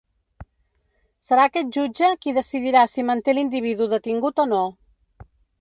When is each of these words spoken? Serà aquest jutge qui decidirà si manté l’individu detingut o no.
Serà 1.25 1.43
aquest 1.49 1.69
jutge 1.77 2.09
qui 2.25 2.35
decidirà 2.39 2.85
si 2.95 3.07
manté 3.13 3.39
l’individu 3.39 3.91
detingut 3.95 4.47
o 4.47 4.51
no. 4.57 4.67